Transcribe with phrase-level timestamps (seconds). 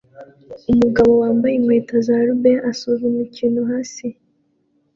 [0.71, 4.07] Umugabo wambaye inkweto za rubber asuzuma ikintu hasi